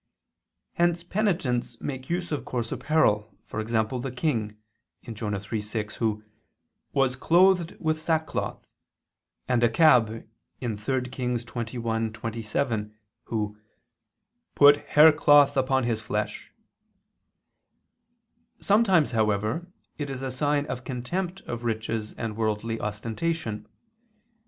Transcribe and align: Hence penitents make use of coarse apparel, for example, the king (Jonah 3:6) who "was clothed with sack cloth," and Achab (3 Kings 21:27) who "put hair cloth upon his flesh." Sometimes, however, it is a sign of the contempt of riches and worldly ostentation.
Hence 0.73 1.03
penitents 1.03 1.79
make 1.79 2.09
use 2.09 2.31
of 2.31 2.43
coarse 2.43 2.71
apparel, 2.71 3.37
for 3.45 3.59
example, 3.59 3.99
the 3.99 4.11
king 4.11 4.57
(Jonah 5.03 5.37
3:6) 5.37 5.97
who 5.97 6.23
"was 6.91 7.15
clothed 7.15 7.77
with 7.79 8.01
sack 8.01 8.25
cloth," 8.25 8.65
and 9.47 9.61
Achab 9.61 10.07
(3 10.59 11.01
Kings 11.11 11.45
21:27) 11.45 12.91
who 13.25 13.59
"put 14.55 14.77
hair 14.77 15.11
cloth 15.11 15.55
upon 15.55 15.83
his 15.83 16.01
flesh." 16.01 16.51
Sometimes, 18.59 19.11
however, 19.11 19.67
it 19.99 20.09
is 20.09 20.23
a 20.23 20.31
sign 20.31 20.65
of 20.65 20.79
the 20.79 20.85
contempt 20.85 21.41
of 21.41 21.63
riches 21.63 22.13
and 22.13 22.35
worldly 22.35 22.79
ostentation. 22.81 23.67